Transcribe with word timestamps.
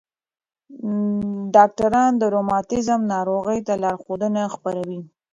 ډاکټران 1.55 2.11
د 2.17 2.23
روماتیزم 2.35 2.99
ناروغۍ 3.13 3.59
ته 3.67 3.73
لارښود 3.81 4.21
نه 4.35 4.43
خپروي. 4.53 4.99